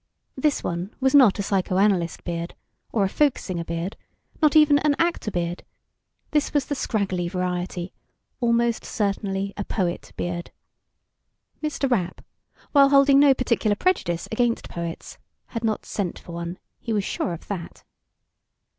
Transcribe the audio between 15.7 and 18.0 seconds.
sent for one, he was sure of that.